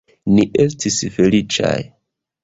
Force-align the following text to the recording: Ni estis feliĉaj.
Ni 0.37 0.45
estis 0.63 0.97
feliĉaj. 1.17 1.75